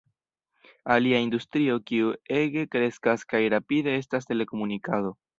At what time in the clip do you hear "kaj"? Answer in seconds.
3.33-3.41